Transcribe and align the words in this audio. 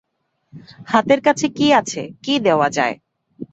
হাতের 0.87 1.19
কাছে 1.21 1.45
কী 1.49 1.67
আছে, 1.73 2.01
কী 2.23 2.33
দেওয়া 2.39 2.67
যায়। 2.69 2.95